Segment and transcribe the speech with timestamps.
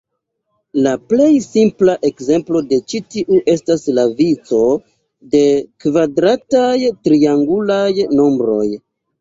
[0.85, 4.63] La plej simpla ekzemplo de ĉi tiu estas la vico
[5.35, 5.45] de
[5.85, 6.75] kvadrataj
[7.09, 7.87] triangulaj
[8.23, 8.69] nombroj.